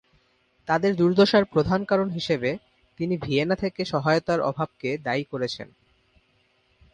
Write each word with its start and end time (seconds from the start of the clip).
তাদের 0.67 0.91
দুর্দশার 0.95 1.45
প্রধান 1.45 1.79
কারণ 1.85 2.07
হিসেবে 2.09 2.49
তিনি 2.99 3.15
ভিয়েনা 3.17 3.55
থেকে 3.55 3.81
সহায়তার 3.85 4.39
অভাবকে 4.41 4.89
দায়ী 4.97 5.23
করেছেন। 5.23 5.67